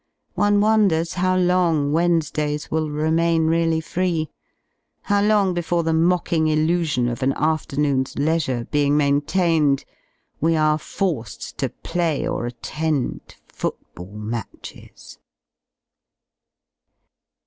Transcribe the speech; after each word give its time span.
One 0.33 0.61
wonders 0.61 1.13
how 1.13 1.37
long 1.37 1.91
Wednesdays 1.91 2.71
will 2.71 2.89
remain 2.89 3.45
really 3.45 3.79
free; 3.79 4.31
how 5.03 5.21
long 5.21 5.53
before 5.53 5.83
the 5.83 5.93
mocking 5.93 6.47
illusion 6.47 7.07
of 7.07 7.21
an 7.21 7.33
afternoon's 7.33 8.17
leisure 8.17 8.65
being 8.71 8.97
maintained, 8.97 9.85
we 10.39 10.55
are 10.55 10.79
forced 10.79 11.55
to 11.59 11.69
play 11.69 12.27
or 12.27 12.47
attend 12.47 13.35
football 13.51 14.11
matches. 14.17 15.19